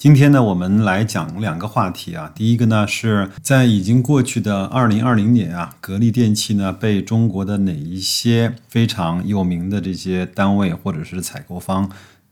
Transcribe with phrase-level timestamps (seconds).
[0.00, 2.32] 今天呢，我们来讲两个话题啊。
[2.34, 11.90] 第一个呢，是在已经过去的二零二零年啊，格力电器呢被中国的哪一些非常有名的这些单位或者是采购方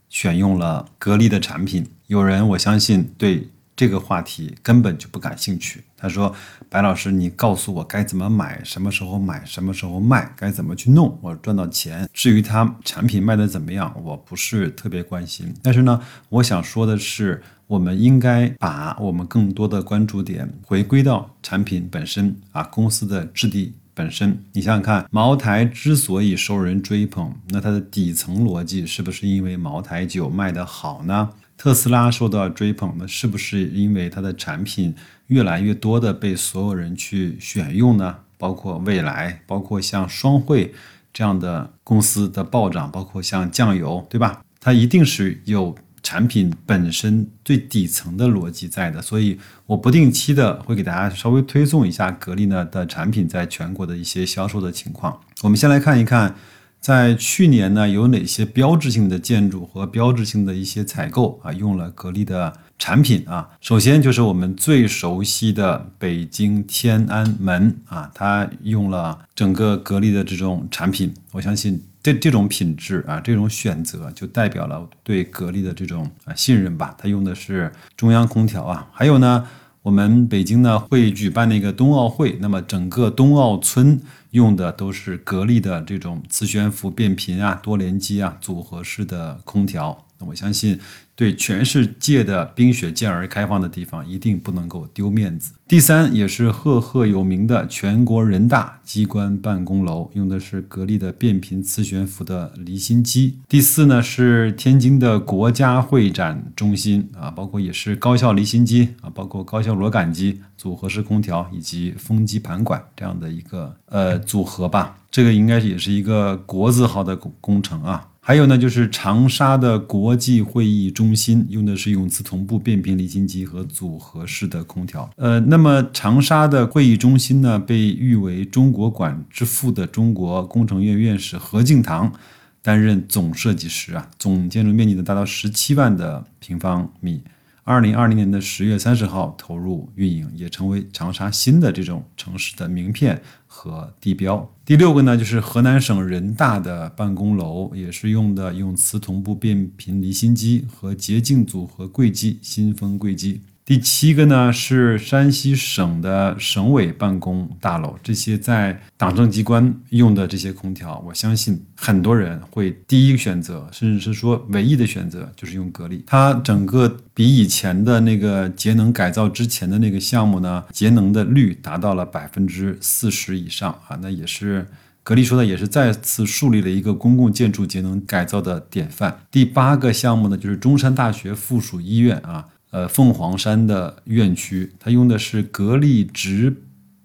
[0.09, 1.85] 选用了格力的产品？
[2.07, 3.47] 有人我相信对。
[3.75, 5.81] 这个话题根本就不感兴趣。
[5.95, 6.35] 他说
[6.67, 12.05] ：“白老师，你告诉我该怎么买，什么时候买，什么时候卖，该怎么去弄，我赚到钱。
[12.11, 15.53] 至于他产品卖的怎么样，我不是特别关心。
[15.63, 24.35] 但是呢，我想说的是，我们应该把我们更多的关注点回归到产品本身啊，公司的质地本身。
[24.53, 34.95] 你想想看，茅台之所以受人追捧，那它的底层逻辑是不是因为茅台酒卖得好呢？”特斯拉受到追捧呢，是不是因为它的产品
[35.27, 38.15] 越来越多的被所有人去选用呢？
[38.39, 40.73] 包括未来，包括像双汇
[41.13, 44.41] 这样的公司的暴涨，包括像酱油，对吧？
[44.59, 49.01] 它一定是有产品本身最底层的逻辑在的。
[49.01, 55.19] 所以我不定期的会给大家稍微推送一下格力呢的产品在全国的一些销售的情况。
[55.41, 56.35] 我们先来看一看。
[56.81, 63.49] 在去年呢，有哪些标志性的建筑和标志性的一些采购啊，用了格力的产品啊？
[63.59, 71.13] 首先就是我们最熟悉的北京天安门啊，它用了整个格力的这种产品。
[71.33, 76.95] 我相信这这种品质啊，这种选择就代表了对格力的这种啊信任吧。
[76.97, 79.47] 它用的是中央空调啊，还有呢。
[79.81, 83.99] 我们北京呢会举办那个冬奥会，那么整个冬奥村
[84.31, 90.05] 用的都是格力的这种磁悬浮变频啊、多联机啊、组合式的空调。
[90.19, 90.79] 那我相信。
[91.15, 95.51] 对全世界的冰雪健儿开放的地方，一定不能够丢面子。
[95.67, 103.37] 第三，也是赫赫有名的全国人大机关办公楼，用的是格力的变频磁悬浮的离心机。
[103.49, 114.95] 第四呢，是天津的国家会展中心啊，包括也是高效离心机啊，包括高效螺杆机、组合式空调以及风机盘管这样的一个呃组合吧。
[115.11, 118.07] 这个应该也是一个国字号的工工程啊。
[118.29, 125.09] 还有呢，就是长沙的国际会议中心用的是永磁同步变频离心机和组合式的空调。
[125.15, 132.13] 呃，那么长沙的会议中心呢，被誉为中国馆之父的中国工程院院士何敬堂
[132.61, 137.23] 担任总设计师啊，总建筑面积呢达到十七万的平方米。
[137.69, 144.51] 二零二零年的十月三十号投入运营，也成为长沙新的这种城市的名片和地标。
[144.65, 153.41] 第六个呢，就是河南省人大的办公楼，也是用的用磁同步变频离心机和洁净组合柜机，新风柜机。
[153.69, 166.03] 第七个呢是山西省的省委办公大楼，这些在党政机关用的这些空调，我相信很多人会第一个选择，甚至是说唯一的选择就是用格力。
[166.07, 174.65] 它整个比以前的那个节能改造之前的那个项目呢，节能的率达到了百分之四十以上啊，那也是
[175.03, 179.19] 格力说的，也是再次树立了一个公共建筑节能改造的典范。
[179.29, 182.47] 第八个项目呢，就是中山大学附属医院啊。
[182.71, 186.55] 呃，凤凰山的院区，它用的是格力直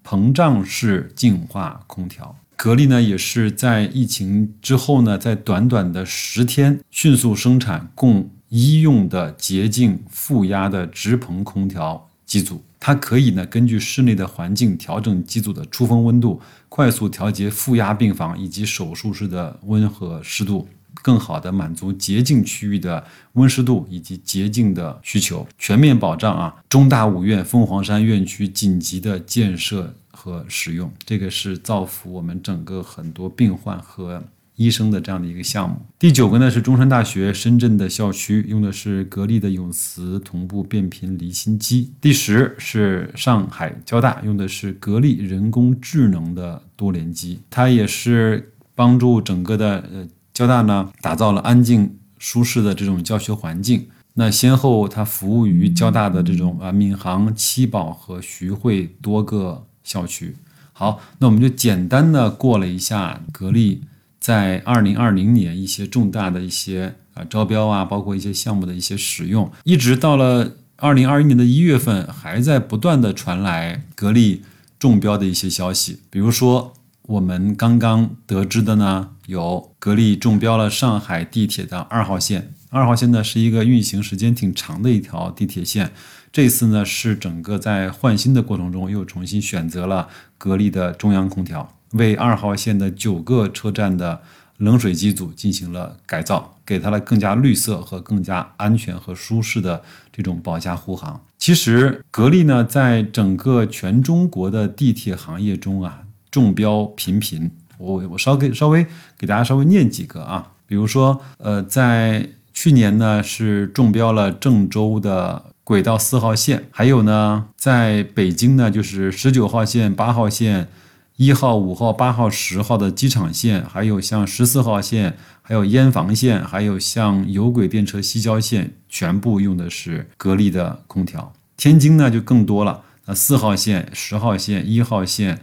[0.06, 2.36] 膨胀式净化空调。
[2.56, 12.62] 格力呢，也是在疫情之后呢，在短短的十天迅速生产供医用的洁净负压的直膨空调机组。
[12.78, 20.68] 它可以呢，根据室内的环境调整机组的出风温度，快速调节负压病房以及手术室的温和湿度。
[21.04, 23.04] 更好的满足洁净区域的
[23.34, 34.24] 温湿度以及洁净的需求，全面保障啊中大五院凤凰山院区紧急的建设和使用，这个是造福我们整个很多病患和
[34.56, 35.76] 医生的这样的一个项目。
[35.98, 41.92] 第九个呢是中山大学深圳的校区，用的是格力的永磁同步变频离心机。
[42.00, 50.08] 第十是上海交大，用的是格力人工智能的多联机，它也是帮助整个的呃。
[50.34, 53.86] 交大呢，打造了安静舒适的这种教学环境。
[54.14, 60.34] 那先后它服务于交大的这种啊闵行、七宝和徐汇多个校区。
[60.72, 63.82] 好，那我们就简单的过了一下格力
[64.18, 74.42] 在二零二零年一些重大的一些啊招标啊，包括一些项目的一些使用，一直到了二零二一年的一月份，还在不断的传来格力
[74.80, 76.74] 中标的一些消息，比如说。
[77.06, 82.52] 我们刚刚得知的呢，有格力中标了上海地铁的二号线。
[82.70, 85.92] 二号线呢是一个运行时间挺长的一条地铁线，
[86.32, 94.20] 这次呢是整个在换新的过程中又重新选择了格力的中央空调，为二号线的九个车站的
[94.56, 99.82] 冷水机组进行了改造，给它了更加绿色和更加安全和舒适的
[100.12, 101.24] 这种保驾护航。
[101.38, 106.00] 其实格力呢在整个全中国的地铁行业中啊
[106.30, 108.86] 中标频频，我我稍给稍微
[109.18, 112.28] 给大家稍微念几个啊，比如说呃在。
[112.56, 120.68] 去年呢是中标了郑州的轨道四号线，还有呢在北京呢就是十九号线、八号线、
[121.16, 131.32] 一号、五号、八号、十号的机场线，还有像十四号线、还有燕房线，还有像有轨电车西郊线，全部用的是格力的空调。
[131.56, 135.40] 天津呢就更多了，那四号线、十号线、一号线，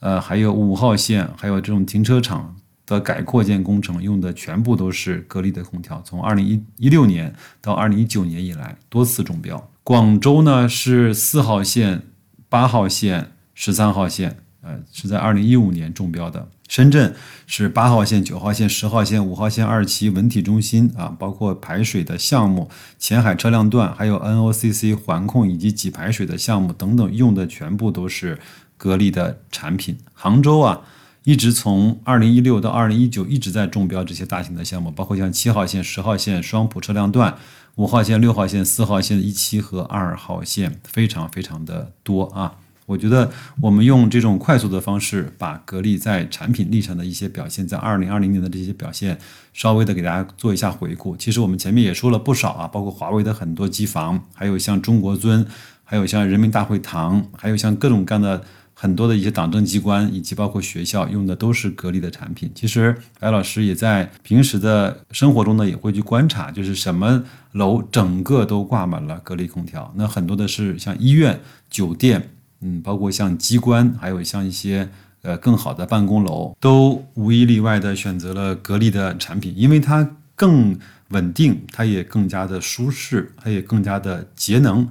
[0.00, 2.56] 呃还有五号线，还有这种停车场。
[2.88, 9.68] 的改扩建工程用的全部都是格力的空调，从二零一一六年到二零一九年以来多次中标。
[9.82, 12.02] 广州呢是四号线、
[12.48, 16.48] 八号线、十三号线，呃是在二零一五年中标的。
[16.68, 17.12] 深圳
[17.48, 22.70] 是八号线、九号线、十号线、五号线二期文体中心啊，包括排水的项目、
[23.00, 28.38] 前海车辆段，还有 NOCC 环控以及给排水的项目等等，用的全部都是
[28.76, 29.98] 格力的产品。
[30.12, 30.82] 杭州啊。
[31.28, 37.36] 一直从二零一六到二零一九一直在中标这些大型的项目，包括像七号线、十号线双浦车辆段、
[37.74, 42.54] 五号线、六号线、四号线一期和二号线，非常非常的多啊！
[42.86, 49.18] 我觉得我们用这种快速的方式，把格力在产品力上的一些表现，在二零二零年的这些表现，
[49.52, 51.16] 稍微的给大家做一下回顾。
[51.16, 55.44] 其实我们前面也说了不少啊，包括华为的很多机房，还有像中国尊，
[55.82, 58.44] 还有像人民大会堂，还有像各种各样的。
[58.78, 62.50] 很多的一些党政机关以及包括学校用的都是格力的产品。
[62.54, 69.90] 其实白老师也在平时的生活中呢，也会去观察，就是什么楼整个都挂满了格力空调。
[69.96, 71.40] 那很多的是像医院、
[71.70, 72.28] 酒店，
[72.60, 74.86] 嗯，包括像机关，还有像一些
[75.22, 84.86] 呃更好的办公楼，都无一例外的选择了格力的产品，因为它更稳定，它也更加的舒适，它也更加的节能。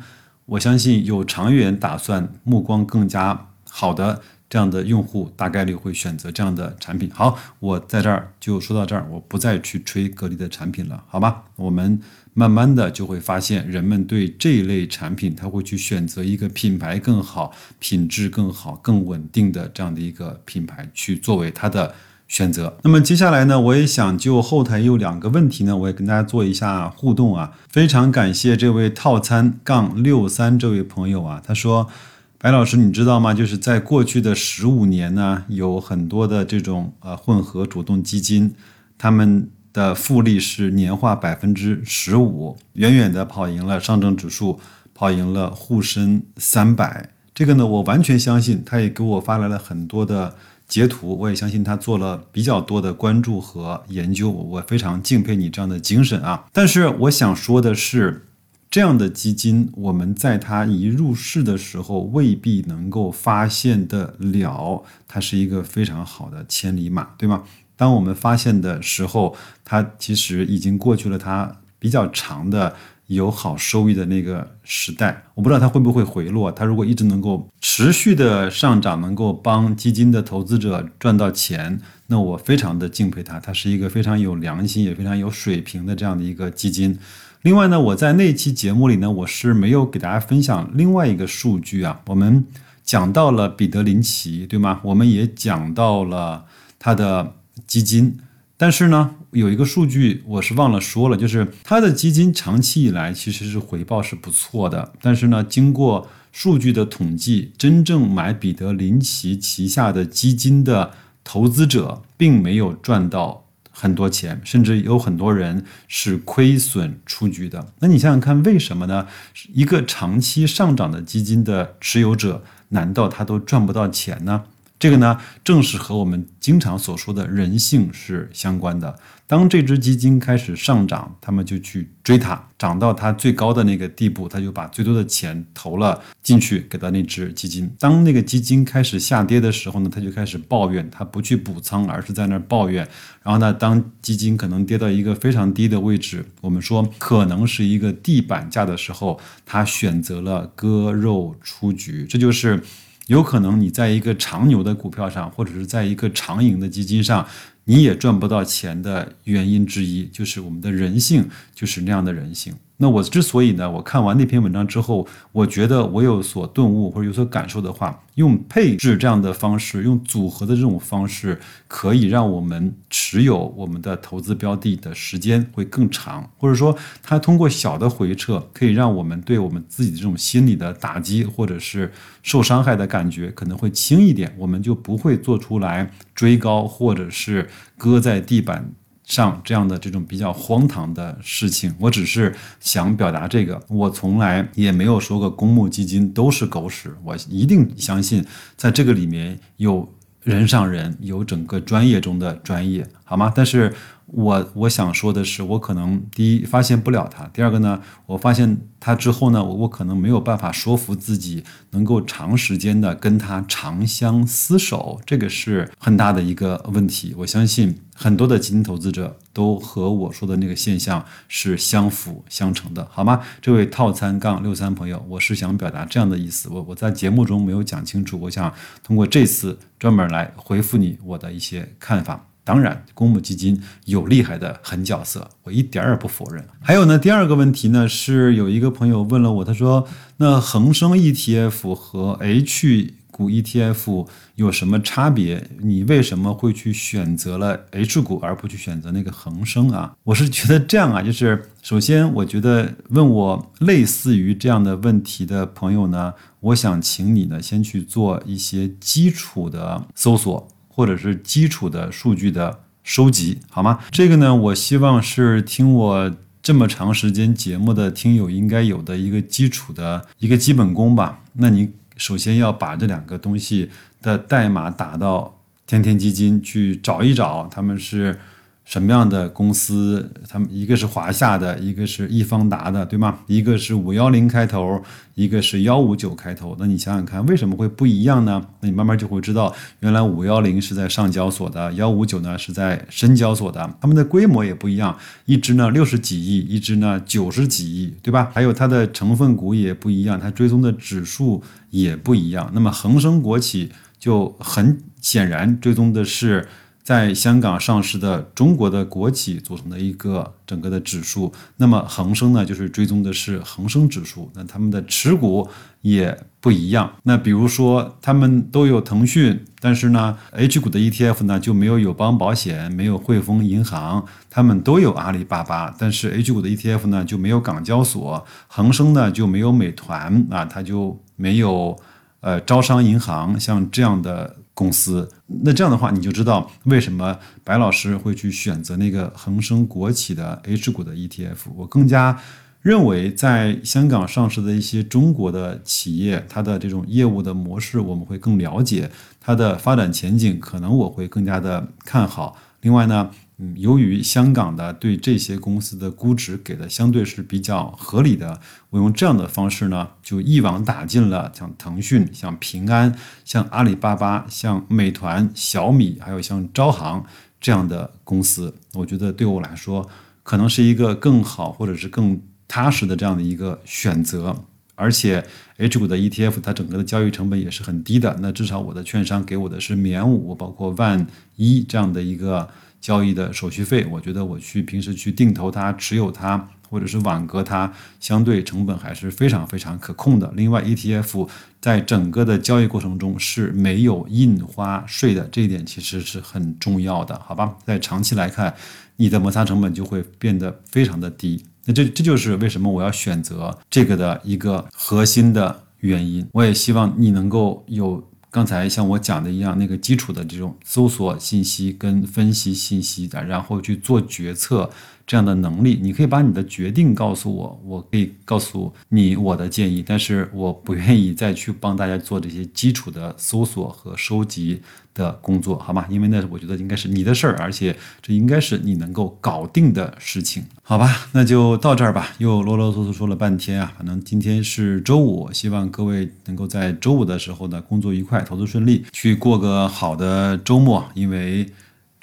[0.48, 3.50] 我相信有长远打算、目光更加。
[3.78, 7.12] 好的，这样的用户大概率会选择这样的产品。
[7.14, 11.44] 好，我在这儿就说到这儿，我不再去吹格力的产品了，好吧？
[11.58, 12.00] 我们
[12.34, 21.94] 慢慢的就会发现，人们对这一类产品，他会去选择一个品牌更好、品质更好、更稳定的这样的一个品牌去作为他的
[22.30, 22.78] 选择。
[22.84, 27.52] 那么接下来呢，我也想就后台有两个问题呢，我也跟大家做一下互动啊。
[27.68, 31.90] 非常感谢这位套餐杠六三这位朋友啊，他说。
[32.38, 33.34] 白老师，你知道吗？
[33.34, 38.54] 就是在过去的十五年呢，有很多的这种呃混合主动基金，
[39.00, 44.60] 他们的复利是年化百分之十五，远远的跑赢了上证指数，
[44.94, 47.10] 跑赢了沪深三百。
[47.34, 48.62] 这个呢，我完全相信。
[48.64, 50.36] 他也给我发来了很多的
[50.68, 54.30] 截图，我也相信他做了比较多的关注和研究。
[54.30, 56.46] 我非常敬佩你这样的精神啊！
[56.54, 58.28] 但是我想说的是。
[58.76, 67.44] 这样的基金，我们在它一入市的时候未必能够发现得了，它是一个非常好的千里马，对吗？
[67.78, 72.76] 当我们发现的时候，它其实已经过去了它比较长的
[73.08, 75.24] 有好收益的那个时代。
[75.36, 87.00] 我不知道它会不会回落，它如果一直能够持续的上涨，能够帮基金的投资者赚到钱，那我非常的敬佩它，它是一个非常有良心也非常有水平的这样的一个基金。
[87.46, 92.02] 另外呢，我在那期节目里呢，我是没有给大家分享另外一个数据啊。
[92.08, 92.44] 我们
[92.84, 94.82] 讲到了彼得林奇，对吗？
[94.84, 96.46] 我们也讲到了
[96.80, 97.36] 他的
[97.68, 98.18] 基金，
[98.58, 113.45] 但是呢，有一个数据我是忘了说了，就是他的基金长期以来其实是回报是不错的，但是呢，经过数据的统计，真正买彼得林奇旗下的基金的投资者并没有赚到。
[113.78, 117.74] 很多钱，甚至有很多人是亏损出局的。
[117.80, 119.06] 那你想想看，为什么呢？
[119.54, 124.46] 一个长期上涨的基金的持有者，难道他都赚不到钱呢？
[124.86, 128.96] 这个呢，正是和我们经常所说的人性是相关的。
[129.26, 137.68] 当这只基金开始上涨，他们就去追它，涨到它最高的那个地步，他就把最多的钱投了进去，给到那只基金。
[137.80, 142.88] 当那个基金开始下跌的时候呢，他就开始抱怨，他不去补仓，而是在那儿抱怨。
[143.24, 152.06] 然后呢，当基金可能跌到一个非常低的位置，我们说可能是一个地板价的时候，他选择了割肉出局。
[152.08, 152.62] 这就是。
[153.08, 157.26] 有可能你在一个长牛的股票上，或者是在一个长盈的基金上，
[157.66, 162.54] 你也赚不到钱的原因之一，就是我们的人性就是那样的人性。
[162.78, 172.76] 那我之所以呢，我看完那篇文章之后，我觉得我有所顿悟或者有所感受的话，用配置这样的方式，用组合的这种方式，可以让我们
[173.16, 181.90] 持有我们的投资标的的时间会更长，或者说它通过小的回撤，可以让我们对我们自己的这种心理的打击或者是
[182.22, 188.74] 受伤害的感觉可能会轻一点，我们就不会做出来追高或者是搁在地板。
[189.08, 193.62] 上这样的这种比较荒唐的事情，我只是想表达这个。
[193.70, 198.26] 我从来也没有说过公募基金都是狗屎，我一定相信
[198.58, 199.88] 在这个里面有
[200.26, 203.32] 人上人，有整个专业中的专业，好吗？
[203.34, 203.74] 但是。
[204.08, 217.16] 我我想说的是，我可能第一发现不了它，第二个呢，我发现它之后呢，我我可能没有办法说服自己能够长时间的跟它长相厮守，这个是很大的一个问题。
[217.18, 223.22] 我相信很多的基金投资者都和我说的那个现象是相辅相成的，好吗？
[223.42, 232.28] 这位套餐杠六三朋友，我是想表达这样的意思，我我在节目中没有讲清楚，我想通过这次专门来回复你我的一些看法。
[232.46, 236.46] 当然，公募基金有厉害的狠角色，我一点儿也不否认。
[236.62, 239.88] 还有呢，第二个问题呢，是有一个朋友问了我，他说
[240.18, 245.50] ：“那恒生 ETF 和 H 股 ETF 有什么差别？
[245.60, 260.48] 你为什么会去选择了 H 股而不去选择那个恒生啊？”我是觉得这样啊，就是首先，我觉得问我类似于这样的问题的朋友呢，我想请你呢先去做一些基础的搜索。
[260.76, 263.80] 或者是基础的数据的收集，好吗？
[263.92, 271.22] 这个呢，我希望是听我这么长时间节目的听友应该有的一个基础的一个基本功吧。
[271.34, 273.70] 那你首先要把这两个东西
[274.02, 278.20] 的代码打到天天基金去找一找，他们是。
[278.66, 280.12] 什么样的公司？
[280.28, 283.20] 他们一个是华夏的，一个是易方达的，对吗？
[283.28, 284.82] 一个是五幺零开头，
[285.14, 286.56] 一个是幺五九开头。
[286.60, 288.44] 那你想想看，为什么会不一样呢？
[288.62, 298.32] 那你慢慢就会知道，原来五幺零是在上交所的，幺五九呢是在深交所的，它们的规模也不一样，一只呢六十几亿，一只呢九十几亿，对吧？
[298.34, 302.50] 还有它的成分股也不一样，它追踪的指数也不一样。
[302.54, 306.48] 那么恒生国企就很显然追踪的是。
[306.86, 315.50] 在香港上市的中国的国企组成的一个整个的指数，那么恒生呢，就是追踪的是恒生指数，那他们的持股
[315.82, 316.94] 也不一样。
[317.02, 331.76] 那比如说，他们都有腾讯，但是呢，H 股的 ETF 呢就没有友邦保险，没有汇丰银行，他们都有阿里巴巴，但是 H 股的 ETF 呢就没有港交所，恒生呢就没有美团啊，它就没有
[332.20, 334.36] 呃招商银行，像这样的。
[334.56, 341.36] 公司，那这样的话，你就知道为什么白老师会去选择那个恒生国企的 H 股的 ETF。
[341.56, 342.18] 我更加
[342.62, 352.36] 认为，在香港上市的一些中国的企业，它的这种业务的模式，我们会更了解它的发展前景，可能我会更加的看好。
[352.62, 353.12] 另外呢。
[353.38, 358.40] 嗯，由于香港的对这些公司的估值给的相对是比较合理的，
[358.70, 367.04] 我用这样的方式呢，就一网打尽了像腾讯、像平安、像阿里巴巴、像美团、小米，还有像招行
[367.42, 368.56] 这样的公司。
[368.74, 369.90] 我觉得对我来说，
[370.24, 374.46] 可能是一个更好或者是更踏实的这样的一个选择。
[374.76, 375.26] 而且
[375.58, 382.48] H 股的 ETF 它整个的交易成本也是很低的，那至少我的券商给我的是免五，包括万一这样的一个。
[382.82, 390.32] 交易的手续费，我觉得我去平时去定投它、持有它，或者是网格它，相对成本还是非常非常可控的。
[390.36, 391.28] 另外，ETF
[391.60, 397.56] 在整个的交易过程中是没有印花税的，这一点其实是很重要的，好吧？
[397.66, 398.54] 在长期来看，
[398.98, 401.44] 你的摩擦成本就会变得非常的低。
[401.66, 406.28] 那这这就是为什么我要选择这个的一个核心的原因。
[406.32, 408.04] 我也希望你能够有。
[408.32, 414.70] 刚才像我讲的一样，那个基础的这种搜索信息跟分析信息的，然后去做决策。
[415.08, 424.60] 这样的能力，你可以把你的决定告诉我，我可以告诉你我的建议，但是我不愿意再去帮大家做这些基础的搜索和收集
[424.96, 425.86] 的工作，好吗？
[425.90, 431.08] 因为那我觉得应该是你的事儿，而且这应该是你能够搞定的事情，好吧？
[431.12, 441.48] 那就到这儿吧，又啰啰嗦嗦说了半天啊，反正今天是周五，希望各位能够在周五的时候呢，工作愉快，投资顺利，去过个好的周末，因为。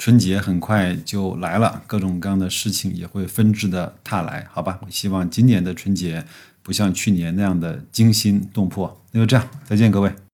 [0.04, 4.80] 春节很快就来了，各种各样的事情也会纷至的沓来，好吧？
[4.82, 6.24] 我希望今年的春节
[6.60, 9.00] 不像去年那样的惊心动魄。
[9.12, 10.12] 那就这样，再见，各位。